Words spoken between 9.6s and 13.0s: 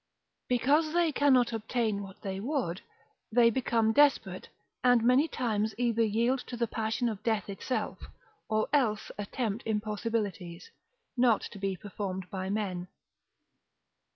impossibilities, not to be performed by men.